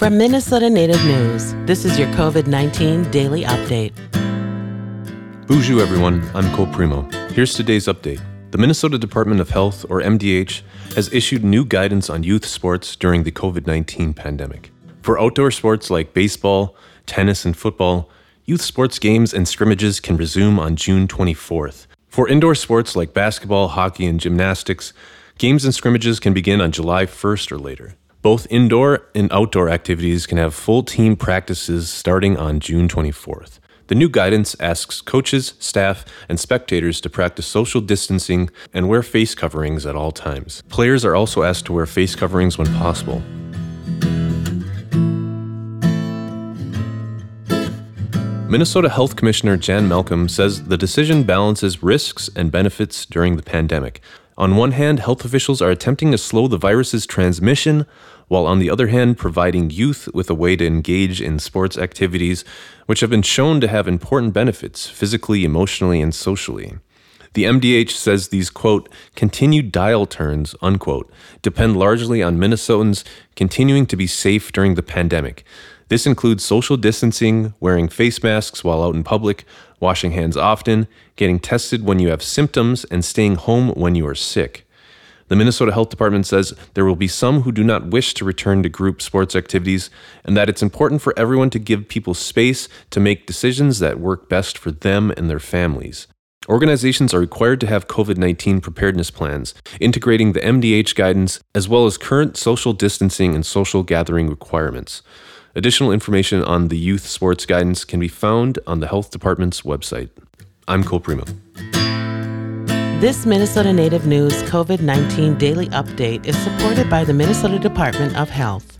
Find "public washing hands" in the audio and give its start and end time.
79.02-80.36